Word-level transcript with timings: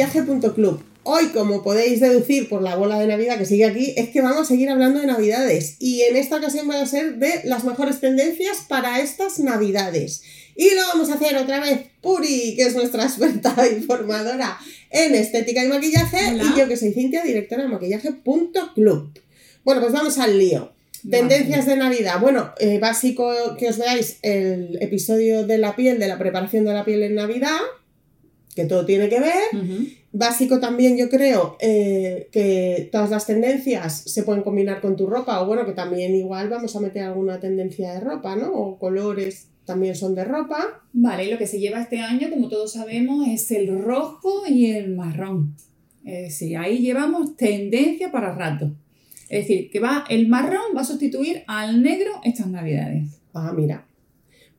maquillaje.club. 0.00 0.82
Hoy, 1.02 1.28
como 1.28 1.62
podéis 1.62 2.00
deducir 2.00 2.48
por 2.48 2.62
la 2.62 2.76
bola 2.76 2.98
de 2.98 3.06
Navidad 3.06 3.38
que 3.38 3.46
sigue 3.46 3.64
aquí, 3.64 3.94
es 3.96 4.10
que 4.10 4.20
vamos 4.20 4.42
a 4.42 4.44
seguir 4.44 4.68
hablando 4.68 5.00
de 5.00 5.06
Navidades. 5.06 5.76
Y 5.78 6.02
en 6.02 6.16
esta 6.16 6.36
ocasión 6.36 6.68
va 6.68 6.80
a 6.80 6.86
ser 6.86 7.16
de 7.16 7.40
las 7.44 7.64
mejores 7.64 8.00
tendencias 8.00 8.58
para 8.68 9.00
estas 9.00 9.38
Navidades. 9.38 10.22
Y 10.56 10.74
lo 10.74 10.82
vamos 10.88 11.10
a 11.10 11.14
hacer 11.14 11.36
otra 11.36 11.60
vez 11.60 11.80
Puri, 12.02 12.54
que 12.56 12.66
es 12.66 12.74
nuestra 12.74 13.04
experta 13.04 13.54
informadora 13.76 14.58
en 14.90 15.14
estética 15.14 15.64
y 15.64 15.68
maquillaje, 15.68 16.34
y 16.34 16.58
yo 16.58 16.68
que 16.68 16.76
soy 16.76 16.92
Cintia, 16.92 17.22
directora 17.22 17.62
de 17.62 17.68
maquillaje.club. 17.68 19.18
Bueno, 19.64 19.80
pues 19.80 19.92
vamos 19.92 20.18
al 20.18 20.38
lío. 20.38 20.72
Tendencias 21.08 21.64
de 21.64 21.76
Navidad. 21.76 22.20
Bueno, 22.20 22.52
eh, 22.58 22.78
básico 22.78 23.32
que 23.58 23.68
os 23.68 23.78
veáis 23.78 24.18
el 24.22 24.78
episodio 24.82 25.46
de 25.46 25.56
la 25.56 25.76
piel, 25.76 25.98
de 25.98 26.08
la 26.08 26.18
preparación 26.18 26.66
de 26.66 26.74
la 26.74 26.84
piel 26.84 27.02
en 27.02 27.14
Navidad, 27.14 27.58
que 28.60 28.68
todo 28.68 28.84
tiene 28.84 29.08
que 29.08 29.20
ver. 29.20 29.90
Básico 30.12 30.60
también 30.60 30.98
yo 30.98 31.08
creo 31.08 31.56
eh, 31.60 32.28
que 32.32 32.88
todas 32.92 33.10
las 33.10 33.26
tendencias 33.26 34.02
se 34.06 34.22
pueden 34.22 34.42
combinar 34.42 34.80
con 34.80 34.96
tu 34.96 35.06
ropa, 35.06 35.40
o 35.40 35.46
bueno, 35.46 35.64
que 35.64 35.72
también 35.72 36.14
igual 36.14 36.48
vamos 36.48 36.74
a 36.76 36.80
meter 36.80 37.04
alguna 37.04 37.40
tendencia 37.40 37.94
de 37.94 38.00
ropa, 38.00 38.36
¿no? 38.36 38.52
O 38.52 38.78
colores 38.78 39.46
también 39.64 39.94
son 39.94 40.14
de 40.14 40.24
ropa. 40.24 40.82
Vale, 40.92 41.24
y 41.24 41.30
lo 41.30 41.38
que 41.38 41.46
se 41.46 41.60
lleva 41.60 41.80
este 41.80 42.00
año, 42.00 42.28
como 42.28 42.48
todos 42.48 42.72
sabemos, 42.72 43.26
es 43.28 43.50
el 43.52 43.82
rojo 43.82 44.42
y 44.46 44.72
el 44.72 44.94
marrón. 44.94 45.54
Es 46.04 46.22
decir, 46.22 46.58
ahí 46.58 46.78
llevamos 46.78 47.36
tendencia 47.36 48.10
para 48.10 48.34
rato. 48.34 48.72
Es 49.28 49.46
decir, 49.46 49.70
que 49.70 49.78
va 49.78 50.04
el 50.08 50.28
marrón 50.28 50.76
va 50.76 50.80
a 50.80 50.84
sustituir 50.84 51.44
al 51.46 51.82
negro 51.82 52.10
estas 52.24 52.48
navidades. 52.48 53.04
Ah, 53.32 53.52
mira. 53.56 53.86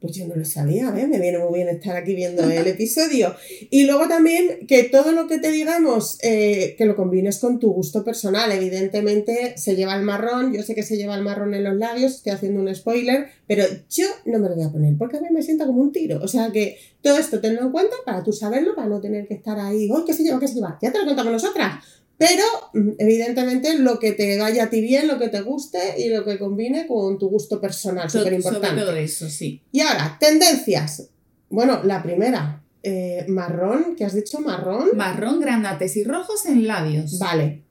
Pues 0.01 0.15
yo 0.15 0.27
no 0.27 0.35
lo 0.35 0.43
sabía, 0.43 0.89
¿ves? 0.89 1.07
Me 1.07 1.19
viene 1.19 1.37
muy 1.37 1.59
bien 1.59 1.69
estar 1.69 1.95
aquí 1.95 2.15
viendo 2.15 2.43
el 2.49 2.65
episodio. 2.65 3.35
Y 3.69 3.83
luego 3.83 4.07
también 4.07 4.65
que 4.67 4.85
todo 4.85 5.11
lo 5.11 5.27
que 5.27 5.37
te 5.37 5.51
digamos, 5.51 6.17
eh, 6.23 6.73
que 6.75 6.85
lo 6.85 6.95
combines 6.95 7.37
con 7.37 7.59
tu 7.59 7.71
gusto 7.71 8.03
personal. 8.03 8.51
Evidentemente 8.51 9.53
se 9.57 9.75
lleva 9.75 9.95
el 9.95 10.01
marrón, 10.01 10.53
yo 10.53 10.63
sé 10.63 10.73
que 10.73 10.81
se 10.81 10.97
lleva 10.97 11.13
el 11.15 11.21
marrón 11.21 11.53
en 11.53 11.63
los 11.63 11.75
labios, 11.75 12.15
estoy 12.15 12.31
haciendo 12.31 12.61
un 12.61 12.73
spoiler, 12.73 13.27
pero 13.45 13.63
yo 13.91 14.07
no 14.25 14.39
me 14.39 14.49
lo 14.49 14.55
voy 14.55 14.63
a 14.63 14.71
poner 14.71 14.97
porque 14.97 15.17
a 15.17 15.21
mí 15.21 15.27
me 15.31 15.43
sienta 15.43 15.67
como 15.67 15.81
un 15.81 15.91
tiro. 15.91 16.19
O 16.23 16.27
sea 16.27 16.51
que 16.51 16.79
todo 17.03 17.19
esto 17.19 17.39
tenlo 17.39 17.61
en 17.61 17.71
cuenta 17.71 17.95
para 18.03 18.23
tú 18.23 18.33
saberlo, 18.33 18.73
para 18.73 18.87
no 18.87 18.99
tener 19.01 19.27
que 19.27 19.35
estar 19.35 19.59
ahí, 19.59 19.87
¡ay, 19.95 20.03
qué 20.07 20.13
se 20.13 20.23
lleva, 20.23 20.39
qué 20.39 20.47
se 20.47 20.55
lleva! 20.55 20.79
Ya 20.81 20.91
te 20.91 20.97
lo 20.97 21.05
contamos 21.05 21.31
nosotras. 21.31 21.83
Pero, 22.21 22.43
mm, 22.75 22.91
evidentemente, 22.99 23.79
lo 23.79 23.97
que 23.97 24.11
te 24.11 24.37
vaya 24.37 24.65
a 24.65 24.69
ti 24.69 24.79
bien, 24.79 25.07
lo 25.07 25.17
que 25.17 25.29
te 25.29 25.41
guste 25.41 25.95
y 25.97 26.09
lo 26.09 26.23
que 26.23 26.37
combine 26.37 26.85
con 26.85 27.17
tu 27.17 27.29
gusto 27.29 27.59
personal, 27.59 28.11
súper 28.11 28.33
importante. 28.33 28.79
Todo 28.79 28.95
eso, 28.95 29.27
sí. 29.27 29.63
Y 29.71 29.79
ahora, 29.79 30.17
tendencias. 30.19 31.09
Bueno, 31.49 31.81
la 31.83 32.03
primera, 32.03 32.63
eh, 32.83 33.25
marrón, 33.27 33.95
¿qué 33.97 34.05
has 34.05 34.13
dicho? 34.13 34.39
Marrón. 34.39 34.89
Marrón, 34.95 35.39
granates 35.39 35.97
y 35.97 36.03
rojos 36.03 36.45
en 36.45 36.67
labios. 36.67 37.17
Vale. 37.17 37.63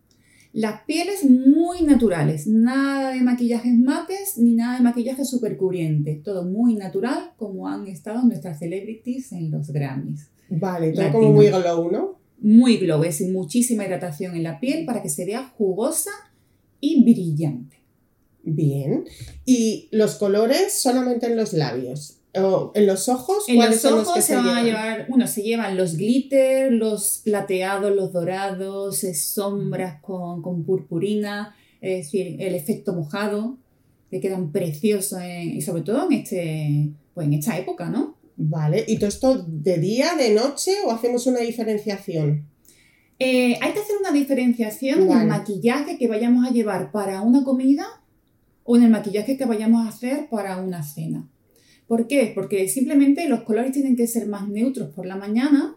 Las 0.52 0.82
pieles 0.82 1.22
muy 1.22 1.82
naturales, 1.82 2.48
nada 2.48 3.12
de 3.12 3.20
maquillajes 3.20 3.78
mates 3.78 4.36
ni 4.36 4.56
nada 4.56 4.78
de 4.78 4.82
maquillaje 4.82 5.24
super 5.24 5.56
cubriente. 5.56 6.20
Todo 6.24 6.42
muy 6.42 6.74
natural, 6.74 7.34
como 7.36 7.68
han 7.68 7.86
estado 7.86 8.24
nuestras 8.24 8.58
celebrities 8.58 9.30
en 9.30 9.52
los 9.52 9.70
Grammys. 9.70 10.28
Vale, 10.48 10.90
todo 10.90 11.12
como 11.12 11.32
muy 11.34 11.46
glow, 11.46 11.88
¿no? 11.92 12.19
Muy 12.40 12.78
glow, 12.78 13.04
es 13.04 13.20
muchísima 13.22 13.84
hidratación 13.84 14.34
en 14.34 14.42
la 14.42 14.60
piel 14.60 14.84
para 14.84 15.02
que 15.02 15.08
se 15.08 15.24
vea 15.24 15.52
jugosa 15.56 16.10
y 16.80 17.02
brillante. 17.02 17.76
Bien. 18.42 19.04
¿Y 19.44 19.88
los 19.92 20.16
colores 20.16 20.80
solamente 20.80 21.26
en 21.26 21.36
los 21.36 21.52
labios? 21.52 22.16
¿O 22.34 22.72
en 22.74 22.86
los 22.86 23.08
ojos? 23.08 23.44
En 23.48 23.58
los 23.58 23.84
ojos 23.84 24.24
se, 24.24 24.36
van 24.36 24.48
a 24.48 24.62
llevar, 24.62 25.06
bueno, 25.08 25.26
se 25.26 25.42
llevan 25.42 25.76
los 25.76 25.96
glitter, 25.96 26.72
los 26.72 27.22
plateados, 27.24 27.94
los 27.94 28.12
dorados, 28.12 29.00
sombras 29.14 30.00
con, 30.00 30.40
con, 30.40 30.64
purpurina, 30.64 31.56
es 31.80 32.04
decir, 32.04 32.36
el 32.40 32.54
efecto 32.54 32.94
mojado, 32.94 33.58
que 34.10 34.20
quedan 34.20 34.52
preciosos 34.52 35.20
y 35.22 35.60
sobre 35.60 35.82
todo 35.82 36.06
en, 36.06 36.12
este, 36.18 36.88
pues 37.14 37.26
en 37.26 37.34
esta 37.34 37.58
época, 37.58 37.90
¿no? 37.90 38.16
Vale, 38.42 38.86
¿y 38.88 38.96
todo 38.96 39.08
esto 39.08 39.44
de 39.46 39.76
día, 39.76 40.14
de 40.16 40.32
noche 40.32 40.72
o 40.86 40.92
hacemos 40.92 41.26
una 41.26 41.40
diferenciación? 41.40 42.46
Eh, 43.18 43.58
hay 43.60 43.72
que 43.72 43.80
hacer 43.80 43.96
una 44.00 44.12
diferenciación 44.12 45.02
en 45.02 45.12
el 45.12 45.26
maquillaje 45.26 45.98
que 45.98 46.08
vayamos 46.08 46.46
a 46.46 46.50
llevar 46.50 46.90
para 46.90 47.20
una 47.20 47.44
comida 47.44 47.84
o 48.64 48.78
en 48.78 48.84
el 48.84 48.90
maquillaje 48.90 49.36
que 49.36 49.44
vayamos 49.44 49.84
a 49.84 49.90
hacer 49.90 50.30
para 50.30 50.56
una 50.56 50.82
cena. 50.82 51.28
¿Por 51.86 52.06
qué? 52.06 52.32
Porque 52.34 52.66
simplemente 52.68 53.28
los 53.28 53.42
colores 53.42 53.72
tienen 53.72 53.94
que 53.94 54.06
ser 54.06 54.26
más 54.26 54.48
neutros 54.48 54.88
por 54.94 55.04
la 55.04 55.16
mañana 55.16 55.76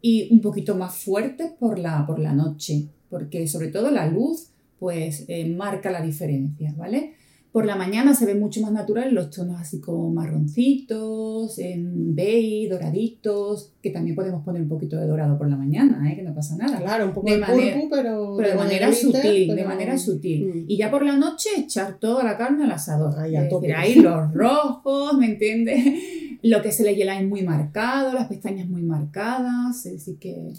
y 0.00 0.32
un 0.32 0.40
poquito 0.40 0.76
más 0.76 0.98
fuertes 0.98 1.50
por 1.58 1.80
la, 1.80 2.06
por 2.06 2.20
la 2.20 2.32
noche, 2.32 2.90
porque 3.10 3.48
sobre 3.48 3.68
todo 3.68 3.90
la 3.90 4.06
luz 4.06 4.50
pues 4.78 5.24
eh, 5.26 5.48
marca 5.48 5.90
la 5.90 6.00
diferencia, 6.00 6.72
¿vale? 6.76 7.14
Por 7.52 7.64
la 7.64 7.76
mañana 7.76 8.14
se 8.14 8.26
ve 8.26 8.34
mucho 8.34 8.60
más 8.60 8.72
natural 8.72 9.14
los 9.14 9.30
tonos 9.30 9.58
así 9.58 9.80
como 9.80 10.10
marroncitos, 10.10 11.58
en 11.58 12.14
beige, 12.14 12.68
doraditos, 12.68 13.72
que 13.82 13.90
también 13.90 14.14
podemos 14.14 14.44
poner 14.44 14.60
un 14.62 14.68
poquito 14.68 14.96
de 14.96 15.06
dorado 15.06 15.38
por 15.38 15.48
la 15.48 15.56
mañana, 15.56 16.10
¿eh? 16.10 16.16
que 16.16 16.22
no 16.22 16.34
pasa 16.34 16.56
nada. 16.56 16.78
Claro, 16.78 17.06
un 17.06 17.14
poco 17.14 17.30
de, 17.30 17.38
manera, 17.38 17.80
pero, 17.90 18.36
de, 18.36 18.54
manera 18.54 18.92
sutil, 18.92 19.56
de 19.56 19.64
manera 19.64 19.96
sutil. 19.96 20.66
Y 20.68 20.76
ya 20.76 20.90
por 20.90 21.04
la 21.04 21.16
noche 21.16 21.48
echar 21.56 21.98
toda 21.98 22.22
la 22.22 22.36
carne 22.36 22.64
al 22.64 22.72
asador. 22.72 23.18
Ahí, 23.18 23.34
ahí 23.34 23.94
los 23.94 24.32
rojos, 24.34 25.16
¿me 25.16 25.26
entiendes? 25.26 25.84
Lo 26.42 26.62
que 26.62 26.70
se 26.70 26.84
le 26.84 26.94
hiela 26.94 27.18
es 27.18 27.26
muy 27.26 27.42
marcado, 27.42 28.12
las 28.12 28.28
pestañas 28.28 28.68
muy 28.68 28.82
marcadas, 28.82 29.82
decir 29.82 30.18
que... 30.18 30.52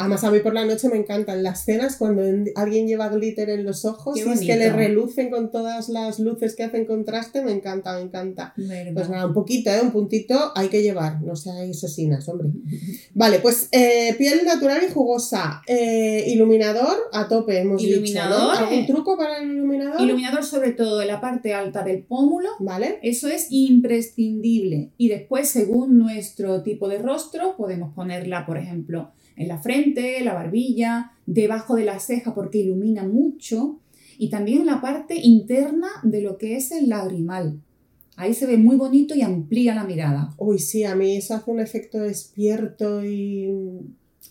Además, 0.00 0.24
a 0.24 0.30
mí 0.30 0.40
por 0.40 0.54
la 0.54 0.64
noche 0.64 0.88
me 0.88 0.96
encantan 0.96 1.42
las 1.42 1.66
cenas 1.66 1.96
cuando 1.96 2.22
alguien 2.54 2.88
lleva 2.88 3.10
glitter 3.10 3.50
en 3.50 3.64
los 3.64 3.84
ojos 3.84 4.16
y 4.16 4.22
es 4.22 4.40
que 4.40 4.56
le 4.56 4.72
relucen 4.72 5.30
con 5.30 5.50
todas 5.50 5.90
las 5.90 6.18
luces 6.18 6.56
que 6.56 6.62
hacen 6.62 6.86
contraste, 6.86 7.42
me 7.42 7.52
encanta, 7.52 7.94
me 7.96 8.00
encanta. 8.00 8.54
Pues 8.56 9.10
nada, 9.10 9.26
un 9.26 9.34
poquito, 9.34 9.68
¿eh? 9.68 9.80
un 9.82 9.90
puntito 9.90 10.52
hay 10.54 10.68
que 10.68 10.82
llevar, 10.82 11.20
no 11.20 11.36
seáis 11.36 11.76
asesinas, 11.76 12.26
hombre. 12.30 12.48
vale, 13.12 13.40
pues 13.40 13.68
eh, 13.72 14.14
piel 14.16 14.46
natural 14.46 14.82
y 14.88 14.90
jugosa. 14.90 15.60
Eh, 15.66 16.24
iluminador 16.28 16.96
a 17.12 17.28
tope, 17.28 17.58
hemos 17.58 17.82
iluminador, 17.82 18.52
dicho. 18.52 18.64
¿Algún 18.64 18.86
truco 18.86 19.18
para 19.18 19.36
el 19.36 19.50
iluminador? 19.50 20.00
Iluminador 20.00 20.44
sobre 20.44 20.72
todo 20.72 21.02
en 21.02 21.08
la 21.08 21.20
parte 21.20 21.52
alta 21.52 21.82
del 21.82 22.04
pómulo. 22.04 22.48
Vale. 22.60 23.00
Eso 23.02 23.28
es 23.28 23.48
imprescindible. 23.50 24.92
Y 24.96 25.08
después, 25.08 25.50
según 25.50 25.98
nuestro 25.98 26.62
tipo 26.62 26.88
de 26.88 26.96
rostro, 26.96 27.54
podemos 27.58 27.92
ponerla, 27.94 28.46
por 28.46 28.56
ejemplo, 28.56 29.12
en 29.40 29.48
la 29.48 29.58
frente, 29.58 30.22
la 30.22 30.34
barbilla, 30.34 31.12
debajo 31.24 31.74
de 31.74 31.86
la 31.86 31.98
ceja 31.98 32.34
porque 32.34 32.58
ilumina 32.58 33.04
mucho 33.04 33.80
y 34.18 34.28
también 34.28 34.60
en 34.60 34.66
la 34.66 34.82
parte 34.82 35.14
interna 35.16 35.88
de 36.02 36.20
lo 36.20 36.36
que 36.36 36.56
es 36.56 36.70
el 36.72 36.90
lagrimal. 36.90 37.58
Ahí 38.16 38.34
se 38.34 38.46
ve 38.46 38.58
muy 38.58 38.76
bonito 38.76 39.14
y 39.14 39.22
amplía 39.22 39.74
la 39.74 39.84
mirada. 39.84 40.34
Uy, 40.36 40.58
sí, 40.58 40.84
a 40.84 40.94
mí 40.94 41.16
eso 41.16 41.34
hace 41.34 41.50
un 41.50 41.58
efecto 41.58 42.00
despierto 42.00 43.02
y 43.02 43.48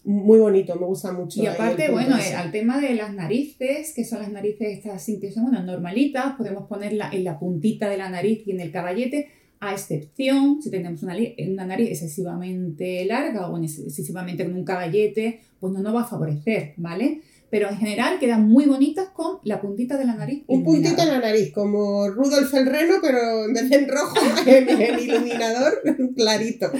muy 0.03 0.37
bonito, 0.37 0.75
me 0.75 0.85
gusta 0.85 1.11
mucho. 1.11 1.41
Y 1.41 1.47
aparte, 1.47 1.89
bueno, 1.89 2.15
eh, 2.15 2.35
al 2.35 2.51
tema 2.51 2.79
de 2.79 2.93
las 2.93 3.11
narices, 3.13 3.93
que 3.95 4.05
son 4.05 4.19
las 4.19 4.31
narices 4.31 4.77
estas 4.77 5.03
que 5.19 5.31
son 5.31 5.51
normalitas, 5.65 6.35
podemos 6.37 6.67
ponerla 6.67 7.09
en 7.11 7.23
la 7.23 7.39
puntita 7.39 7.89
de 7.89 7.97
la 7.97 8.09
nariz 8.09 8.43
y 8.45 8.51
en 8.51 8.59
el 8.59 8.71
caballete, 8.71 9.29
a 9.59 9.73
excepción 9.73 10.61
si 10.61 10.69
tenemos 10.71 11.03
una, 11.03 11.15
una, 11.15 11.65
nariz 11.65 11.89
excesivamente 11.89 13.03
larga 13.05 13.49
o 13.49 13.61
excesivamente 13.61 14.45
con 14.45 14.55
un 14.55 14.63
caballete, 14.63 15.41
pues 15.59 15.73
no 15.73 15.81
nos 15.81 15.95
va 15.95 16.01
a 16.01 16.07
favorecer, 16.07 16.73
¿vale? 16.77 17.21
Pero 17.49 17.67
en 17.67 17.77
general 17.77 18.19
quedan 18.19 18.47
muy 18.47 18.65
bonitas 18.65 19.09
con 19.09 19.39
la 19.43 19.59
puntita 19.59 19.97
de 19.97 20.05
la 20.05 20.15
nariz. 20.15 20.43
Un 20.45 20.63
puntito 20.63 21.01
en 21.01 21.07
la 21.07 21.19
nariz, 21.19 21.51
como 21.51 22.07
Rudolf 22.07 22.53
el 22.53 22.67
Reno, 22.67 22.97
pero 23.01 23.45
en 23.45 23.53
vez 23.53 23.69
de 23.69 23.75
en 23.75 23.89
rojo, 23.89 24.15
en 24.45 24.69
el 24.69 24.99
iluminador 24.99 25.81
clarito. 26.15 26.71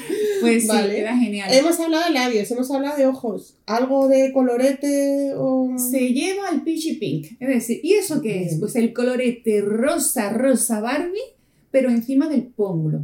Pues 0.42 0.68
sí, 0.68 0.78
queda 0.90 1.18
genial. 1.18 1.52
Hemos 1.52 1.80
hablado 1.80 2.06
de 2.06 2.14
labios, 2.14 2.52
hemos 2.52 2.70
hablado 2.70 2.98
de 2.98 3.08
ojos. 3.08 3.58
¿Algo 3.66 4.08
de 4.08 4.32
colorete 4.32 5.34
o...? 5.36 5.76
Se 5.78 6.14
lleva 6.14 6.50
el 6.54 6.62
peachy 6.62 6.98
pink. 6.98 7.32
Es 7.40 7.48
decir, 7.48 7.80
¿y 7.82 7.94
eso 7.94 8.22
qué 8.22 8.44
es? 8.44 8.60
Pues 8.60 8.76
el 8.76 8.94
colorete 8.94 9.62
rosa, 9.62 10.30
rosa 10.30 10.82
Barbie 10.82 11.39
pero 11.72 11.90
encima 11.90 12.28
del 12.28 12.44
pómulo, 12.44 13.02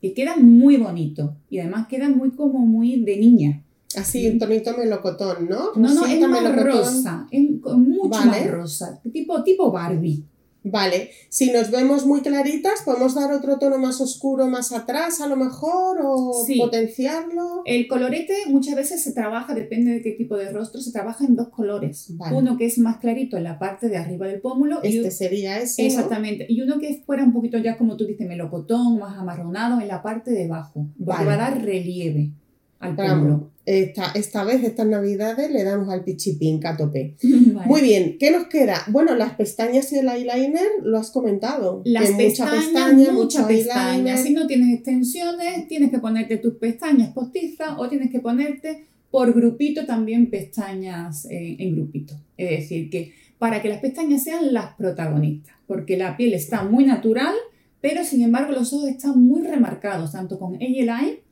que 0.00 0.12
queda 0.12 0.36
muy 0.36 0.76
bonito 0.76 1.36
y 1.48 1.58
además 1.58 1.86
queda 1.88 2.08
muy 2.08 2.30
como 2.32 2.60
muy 2.60 3.04
de 3.04 3.16
niña. 3.16 3.62
Así, 3.96 4.28
un 4.28 4.38
tonito 4.38 4.76
melocotón, 4.76 5.48
¿no? 5.48 5.72
No, 5.76 5.94
no, 5.94 6.04
es 6.04 6.28
más 6.28 6.62
rosa, 6.62 7.26
es 7.30 7.50
mucho 7.62 8.08
más 8.26 8.50
rosa, 8.50 9.00
tipo, 9.12 9.42
tipo 9.44 9.70
Barbie. 9.70 10.24
Vale, 10.66 11.10
si 11.28 11.52
nos 11.52 11.70
vemos 11.70 12.06
muy 12.06 12.22
claritas, 12.22 12.80
¿podemos 12.86 13.14
dar 13.14 13.30
otro 13.32 13.58
tono 13.58 13.76
más 13.76 14.00
oscuro 14.00 14.46
más 14.46 14.72
atrás 14.72 15.20
a 15.20 15.26
lo 15.26 15.36
mejor 15.36 15.98
o 16.02 16.42
potenciarlo? 16.58 17.60
El 17.66 17.86
colorete 17.86 18.34
muchas 18.48 18.74
veces 18.74 19.04
se 19.04 19.12
trabaja, 19.12 19.54
depende 19.54 19.92
de 19.92 20.00
qué 20.00 20.12
tipo 20.12 20.38
de 20.38 20.50
rostro, 20.50 20.80
se 20.80 20.90
trabaja 20.90 21.26
en 21.26 21.36
dos 21.36 21.50
colores. 21.50 22.10
Uno 22.32 22.56
que 22.56 22.64
es 22.64 22.78
más 22.78 22.96
clarito 22.96 23.36
en 23.36 23.44
la 23.44 23.58
parte 23.58 23.90
de 23.90 23.98
arriba 23.98 24.26
del 24.26 24.40
pómulo. 24.40 24.82
Este 24.82 25.10
sería 25.10 25.58
ese. 25.58 25.84
Exactamente. 25.84 26.46
Y 26.48 26.62
uno 26.62 26.78
que 26.78 27.02
fuera 27.04 27.24
un 27.24 27.34
poquito 27.34 27.58
ya, 27.58 27.76
como 27.76 27.98
tú 27.98 28.06
dices, 28.06 28.26
melocotón, 28.26 28.98
más 28.98 29.18
amarronado 29.18 29.82
en 29.82 29.88
la 29.88 30.02
parte 30.02 30.30
de 30.30 30.46
abajo. 30.46 30.86
Porque 30.96 31.24
va 31.26 31.34
a 31.34 31.36
dar 31.36 31.62
relieve 31.62 32.30
al 32.78 32.96
pómulo. 32.96 33.50
Esta, 33.66 34.12
esta 34.14 34.44
vez, 34.44 34.62
estas 34.62 34.86
navidades, 34.86 35.50
le 35.50 35.64
damos 35.64 35.88
al 35.88 36.04
pichipín 36.04 36.64
a 36.66 36.76
tope. 36.76 37.16
Muy 37.66 37.80
bien, 37.80 38.16
¿qué 38.18 38.30
nos 38.30 38.46
queda? 38.46 38.84
Bueno, 38.88 39.14
las 39.14 39.34
pestañas 39.34 39.90
y 39.92 39.98
el 39.98 40.08
eyeliner 40.08 40.68
lo 40.82 40.98
has 40.98 41.10
comentado. 41.10 41.80
Las 41.84 42.10
pestañas, 42.10 43.12
mucha 43.12 43.46
pestaña, 43.48 44.16
Si 44.18 44.34
no 44.34 44.46
tienes 44.46 44.74
extensiones, 44.74 45.66
tienes 45.66 45.90
que 45.90 45.98
ponerte 45.98 46.36
tus 46.36 46.54
pestañas 46.54 47.12
postizas 47.12 47.70
o 47.78 47.88
tienes 47.88 48.10
que 48.10 48.20
ponerte 48.20 48.84
por 49.10 49.32
grupito 49.32 49.86
también 49.86 50.28
pestañas 50.28 51.24
en, 51.30 51.60
en 51.60 51.74
grupito. 51.76 52.14
Es 52.36 52.50
decir, 52.50 52.90
que 52.90 53.12
para 53.38 53.62
que 53.62 53.68
las 53.68 53.80
pestañas 53.80 54.24
sean 54.24 54.52
las 54.52 54.74
protagonistas, 54.74 55.54
porque 55.66 55.96
la 55.96 56.16
piel 56.16 56.34
está 56.34 56.64
muy 56.64 56.84
natural, 56.84 57.34
pero 57.80 58.04
sin 58.04 58.22
embargo 58.22 58.52
los 58.52 58.72
ojos 58.72 58.88
están 58.88 59.22
muy 59.22 59.46
remarcados, 59.46 60.12
tanto 60.12 60.38
con 60.38 60.54
A-Line 60.56 61.23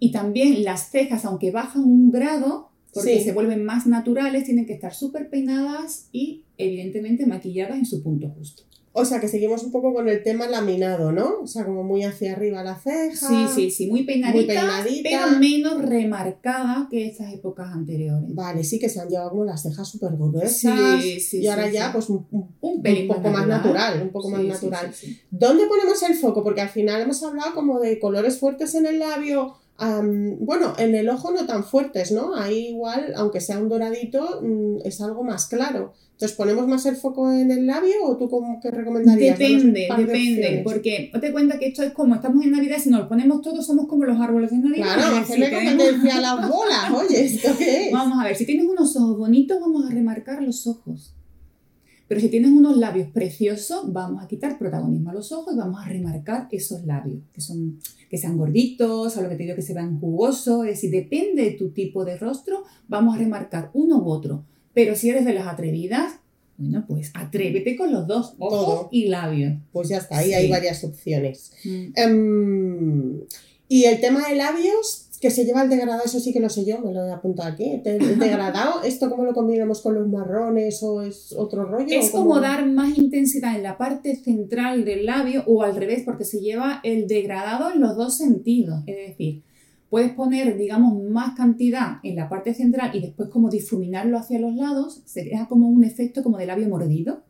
y 0.00 0.10
también 0.10 0.64
las 0.64 0.90
cejas, 0.90 1.24
aunque 1.24 1.52
bajan 1.52 1.84
un 1.84 2.10
grado, 2.10 2.70
porque 2.92 3.22
se 3.22 3.32
vuelven 3.32 3.64
más 3.64 3.86
naturales, 3.86 4.44
tienen 4.44 4.66
que 4.66 4.72
estar 4.72 4.94
súper 4.94 5.30
peinadas 5.30 6.08
y 6.10 6.42
evidentemente 6.58 7.26
maquilladas 7.26 7.78
en 7.78 7.86
su 7.86 8.02
punto 8.02 8.28
justo. 8.30 8.64
O 8.92 9.04
sea 9.04 9.20
que 9.20 9.28
seguimos 9.28 9.62
un 9.62 9.70
poco 9.70 9.94
con 9.94 10.08
el 10.08 10.24
tema 10.24 10.48
laminado, 10.48 11.12
¿no? 11.12 11.42
O 11.42 11.46
sea, 11.46 11.64
como 11.64 11.84
muy 11.84 12.02
hacia 12.02 12.32
arriba 12.32 12.64
la 12.64 12.74
ceja. 12.74 13.28
Sí, 13.28 13.46
sí, 13.54 13.70
sí, 13.70 13.86
muy 13.86 14.02
peinadita, 14.02 14.82
pero 15.04 15.38
menos 15.38 15.80
remarcada 15.82 16.88
que 16.90 17.06
estas 17.06 17.32
épocas 17.32 17.68
anteriores. 17.72 18.34
Vale, 18.34 18.64
sí 18.64 18.80
que 18.80 18.88
se 18.88 18.98
han 18.98 19.08
llevado 19.08 19.30
como 19.30 19.44
las 19.44 19.62
cejas 19.62 19.86
súper 19.86 20.16
gruesas. 20.16 21.02
Sí, 21.02 21.20
sí, 21.20 21.38
Y 21.38 21.46
ahora 21.46 21.70
ya, 21.70 21.92
pues 21.92 22.08
un, 22.08 22.26
un, 22.32 22.82
poco 23.06 23.30
más 23.30 23.46
natural, 23.46 24.02
un 24.02 24.10
poco 24.10 24.28
más 24.28 24.42
natural. 24.42 24.92
¿Dónde 25.30 25.66
ponemos 25.66 26.02
el 26.02 26.14
foco? 26.14 26.42
Porque 26.42 26.62
al 26.62 26.70
final 26.70 27.00
hemos 27.00 27.22
hablado 27.22 27.54
como 27.54 27.78
de 27.78 28.00
colores 28.00 28.40
fuertes 28.40 28.74
en 28.74 28.86
el 28.86 28.98
labio 28.98 29.54
bueno, 30.40 30.74
en 30.78 30.94
el 30.94 31.08
ojo 31.08 31.32
no 31.32 31.46
tan 31.46 31.64
fuertes, 31.64 32.12
¿no? 32.12 32.34
Ahí 32.34 32.68
igual, 32.68 33.12
aunque 33.16 33.40
sea 33.40 33.58
un 33.58 33.68
doradito, 33.68 34.40
mm, 34.42 34.78
es 34.84 35.00
algo 35.00 35.22
más 35.22 35.46
claro. 35.46 35.94
Entonces, 36.12 36.36
¿ponemos 36.36 36.68
más 36.68 36.84
el 36.84 36.96
foco 36.96 37.32
en 37.32 37.50
el 37.50 37.66
labio 37.66 38.04
o 38.04 38.16
tú 38.18 38.28
cómo 38.28 38.60
que 38.60 38.70
recomendarías? 38.70 39.38
Depende, 39.38 39.88
depende, 39.96 40.60
porque 40.62 41.10
te 41.18 41.32
cuenta 41.32 41.58
que 41.58 41.68
esto 41.68 41.82
es 41.82 41.92
como 41.92 42.14
estamos 42.14 42.44
en 42.44 42.50
Navidad, 42.50 42.76
si 42.78 42.90
nos 42.90 43.00
lo 43.00 43.08
ponemos 43.08 43.40
todos 43.40 43.66
somos 43.66 43.88
como 43.88 44.04
los 44.04 44.20
árboles 44.20 44.50
de 44.50 44.58
Navidad. 44.58 44.96
Claro, 44.96 45.16
hacerle 45.16 45.48
si 45.48 45.54
competencia 45.54 46.16
a 46.18 46.20
las 46.20 46.48
bolas, 46.50 46.90
oye, 46.94 47.24
¿esto 47.24 47.52
qué 47.56 47.86
es? 47.86 47.92
Vamos 47.92 48.18
a 48.20 48.24
ver, 48.24 48.36
si 48.36 48.44
tienes 48.44 48.66
unos 48.66 48.94
ojos 48.96 49.16
bonitos, 49.16 49.58
vamos 49.60 49.90
a 49.90 49.94
remarcar 49.94 50.42
los 50.42 50.66
ojos. 50.66 51.14
Pero 52.10 52.20
si 52.20 52.28
tienes 52.28 52.50
unos 52.50 52.76
labios 52.76 53.06
preciosos, 53.10 53.92
vamos 53.92 54.20
a 54.20 54.26
quitar 54.26 54.58
protagonismo 54.58 55.10
a 55.10 55.14
los 55.14 55.30
ojos 55.30 55.54
y 55.54 55.56
vamos 55.56 55.80
a 55.80 55.88
remarcar 55.88 56.48
esos 56.50 56.84
labios, 56.84 57.20
que, 57.32 57.40
son, 57.40 57.78
que 58.10 58.18
sean 58.18 58.36
gorditos, 58.36 59.16
o 59.16 59.22
lo 59.22 59.28
que 59.28 59.36
te 59.36 59.44
digo 59.44 59.54
que 59.54 59.62
se 59.62 59.74
vean 59.74 60.00
jugosos. 60.00 60.64
Es 60.64 60.72
decir, 60.72 60.90
depende 60.90 61.44
de 61.44 61.50
tu 61.52 61.70
tipo 61.70 62.04
de 62.04 62.18
rostro, 62.18 62.64
vamos 62.88 63.14
a 63.14 63.18
remarcar 63.18 63.70
uno 63.74 63.98
u 63.98 64.08
otro. 64.08 64.44
Pero 64.74 64.96
si 64.96 65.08
eres 65.08 65.24
de 65.24 65.34
las 65.34 65.46
atrevidas, 65.46 66.14
bueno, 66.58 66.84
pues 66.88 67.12
atrévete 67.14 67.76
con 67.76 67.92
los 67.92 68.08
dos, 68.08 68.34
ojos 68.40 68.88
y 68.90 69.06
labios. 69.06 69.60
Pues 69.70 69.88
ya 69.88 69.98
está, 69.98 70.18
ahí 70.18 70.32
hay 70.32 70.50
varias 70.50 70.82
opciones. 70.82 71.52
Mm. 71.64 71.92
Em, 71.94 73.20
y 73.68 73.84
el 73.84 74.00
tema 74.00 74.28
de 74.28 74.34
labios, 74.34 75.09
que 75.20 75.30
se 75.30 75.44
lleva 75.44 75.62
el 75.62 75.68
degradado, 75.68 76.02
eso 76.02 76.18
sí 76.18 76.32
que 76.32 76.40
lo 76.40 76.48
sé 76.48 76.64
yo, 76.64 76.80
me 76.80 76.94
lo 76.94 77.06
he 77.06 77.12
apuntado 77.12 77.50
aquí. 77.50 77.82
El 77.84 78.18
degradado, 78.18 78.82
¿esto 78.84 79.10
cómo 79.10 79.24
lo 79.24 79.34
combinamos 79.34 79.82
con 79.82 79.94
los 79.94 80.08
marrones 80.08 80.82
o 80.82 81.02
es 81.02 81.34
otro 81.36 81.66
rollo? 81.66 81.86
Es 81.90 82.10
como 82.10 82.40
dar 82.40 82.66
más 82.66 82.96
intensidad 82.96 83.54
en 83.54 83.62
la 83.62 83.76
parte 83.76 84.16
central 84.16 84.86
del 84.86 85.04
labio 85.04 85.44
o 85.46 85.62
al 85.62 85.76
revés, 85.76 86.04
porque 86.06 86.24
se 86.24 86.40
lleva 86.40 86.80
el 86.84 87.06
degradado 87.06 87.70
en 87.70 87.80
los 87.80 87.96
dos 87.96 88.16
sentidos. 88.16 88.82
Es 88.86 88.96
decir, 89.08 89.42
puedes 89.90 90.10
poner, 90.12 90.56
digamos, 90.56 91.02
más 91.02 91.36
cantidad 91.36 91.98
en 92.02 92.16
la 92.16 92.30
parte 92.30 92.54
central 92.54 92.90
y 92.94 93.00
después 93.00 93.28
como 93.28 93.50
difuminarlo 93.50 94.16
hacia 94.16 94.40
los 94.40 94.54
lados, 94.54 95.02
se 95.04 95.28
crea 95.28 95.48
como 95.48 95.68
un 95.68 95.84
efecto 95.84 96.22
como 96.22 96.38
de 96.38 96.46
labio 96.46 96.68
mordido. 96.68 97.24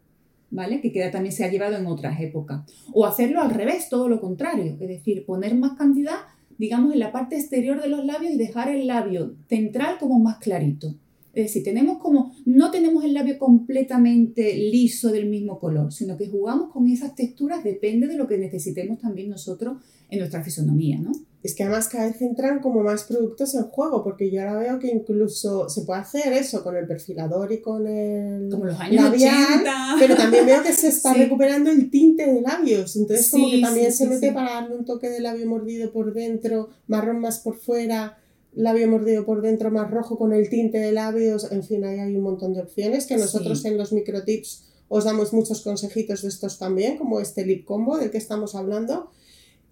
¿Vale? 0.53 0.81
Que 0.81 0.91
queda, 0.91 1.13
también 1.13 1.33
se 1.33 1.45
ha 1.45 1.49
llevado 1.49 1.77
en 1.77 1.87
otras 1.87 2.21
épocas. 2.21 2.63
O 2.93 3.07
hacerlo 3.07 3.41
al 3.41 3.51
revés, 3.51 3.89
todo 3.89 4.09
lo 4.09 4.21
contrario. 4.21 4.77
Es 4.81 4.89
decir, 4.89 5.25
poner 5.25 5.55
más 5.55 5.79
cantidad 5.79 6.17
digamos, 6.61 6.93
en 6.93 6.99
la 6.99 7.11
parte 7.11 7.37
exterior 7.37 7.81
de 7.81 7.89
los 7.89 8.05
labios 8.05 8.35
y 8.35 8.37
dejar 8.37 8.69
el 8.69 8.87
labio 8.87 9.35
central 9.49 9.97
como 9.99 10.19
más 10.19 10.37
clarito. 10.37 10.95
Es 11.33 11.45
decir, 11.47 11.65
tenemos 11.65 11.97
como, 11.97 12.35
no 12.45 12.71
tenemos 12.71 13.03
el 13.03 13.15
labio 13.15 13.39
completamente 13.39 14.55
liso 14.55 15.11
del 15.11 15.27
mismo 15.27 15.59
color, 15.59 15.91
sino 15.91 16.19
que 16.19 16.29
jugamos 16.29 16.71
con 16.71 16.87
esas 16.87 17.15
texturas, 17.15 17.65
depende 17.65 18.09
de 18.09 18.19
lo 18.19 18.27
que 18.27 18.37
necesitemos 18.37 18.99
también 18.99 19.31
nosotros 19.31 19.79
en 20.11 20.19
nuestra 20.19 20.45
fisonomía, 20.45 20.99
¿no? 20.99 21.13
Es 21.43 21.55
que 21.55 21.63
además 21.63 21.89
cada 21.89 22.07
vez 22.07 22.21
entran 22.21 22.61
como 22.61 22.83
más 22.83 23.05
productos 23.05 23.55
en 23.55 23.63
juego, 23.65 24.05
porque 24.05 24.31
yo 24.31 24.43
ahora 24.43 24.59
veo 24.59 24.79
que 24.79 24.89
incluso 24.89 25.71
se 25.71 25.83
puede 25.83 26.01
hacer 26.01 26.35
eso 26.35 26.63
con 26.63 26.77
el 26.77 26.87
perfilador 26.87 27.51
y 27.51 27.63
con 27.63 27.87
el 27.87 28.51
como 28.51 28.67
los 28.67 28.79
años 28.79 29.05
labial, 29.05 29.65
pero 29.99 30.17
también 30.17 30.45
veo 30.45 30.63
que 30.63 30.73
se 30.75 30.89
está 30.89 31.15
recuperando 31.15 31.71
el 31.71 31.91
tinte 31.91 32.27
de 32.27 32.43
labios, 32.43 32.95
entonces 32.97 33.31
como 33.31 33.51
que 33.51 33.61
también 33.61 33.91
se 33.91 34.07
mete 34.07 34.33
para 34.33 34.53
darle 34.53 34.77
un 34.77 34.85
toque 34.85 35.09
de 35.09 35.21
labio 35.21 35.47
mordido 35.47 35.91
por 35.93 36.13
dentro, 36.13 36.69
marrón 36.89 37.21
más 37.21 37.39
por 37.39 37.57
fuera, 37.57 38.19
labio 38.53 38.89
mordido 38.89 39.25
por 39.25 39.41
dentro 39.41 39.71
más 39.71 39.91
rojo 39.91 40.19
con 40.19 40.35
el 40.35 40.51
tinte 40.51 40.77
de 40.77 40.93
labios, 40.93 41.51
en 41.51 41.63
fin, 41.63 41.85
ahí 41.85 42.01
hay 42.01 42.17
un 42.17 42.23
montón 42.23 42.53
de 42.53 42.61
opciones 42.61 43.07
que 43.07 43.17
nosotros 43.17 43.65
en 43.65 43.79
los 43.79 43.93
microtips 43.93 44.65
os 44.89 45.05
damos 45.05 45.33
muchos 45.33 45.63
consejitos 45.63 46.21
de 46.21 46.29
estos 46.29 46.59
también, 46.59 46.99
como 46.99 47.21
este 47.21 47.47
lip 47.47 47.65
combo 47.65 47.97
del 47.97 48.11
que 48.11 48.19
estamos 48.19 48.55
hablando 48.55 49.11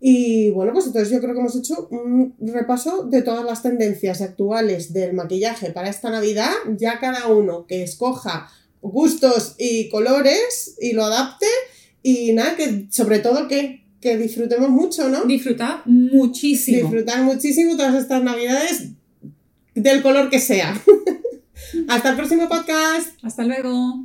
y 0.01 0.51
bueno, 0.51 0.73
pues 0.73 0.87
entonces 0.87 1.11
yo 1.11 1.21
creo 1.21 1.35
que 1.35 1.41
hemos 1.41 1.57
hecho 1.57 1.89
un 1.91 2.35
repaso 2.41 3.05
de 3.05 3.23
todas 3.23 3.45
las 3.45 3.63
tendencias 3.63 4.21
actuales 4.21 4.93
del 4.93 5.13
maquillaje 5.13 5.71
para 5.71 5.89
esta 5.89 6.11
Navidad. 6.11 6.53
Ya 6.77 7.01
cada 7.01 7.27
uno 7.27 7.67
que 7.67 7.83
escoja 7.83 8.49
gustos 8.81 9.57
y 9.59 9.89
colores 9.89 10.77
y 10.81 10.93
lo 10.93 11.05
adapte. 11.05 11.47
Y 12.03 12.33
nada, 12.33 12.55
que 12.57 12.87
sobre 12.91 13.19
todo 13.19 13.49
que, 13.49 13.85
que 14.01 14.17
disfrutemos 14.17 14.71
mucho, 14.71 15.09
¿no? 15.09 15.25
Disfrutar 15.25 15.83
muchísimo. 15.85 16.79
Disfrutar 16.79 17.23
muchísimo 17.23 17.77
todas 17.77 17.97
estas 17.97 18.23
Navidades 18.23 18.91
del 19.75 20.01
color 20.03 20.31
que 20.31 20.39
sea. 20.39 20.81
Hasta 21.89 22.11
el 22.11 22.17
próximo 22.17 22.49
podcast. 22.49 23.19
Hasta 23.25 23.43
luego. 23.43 24.03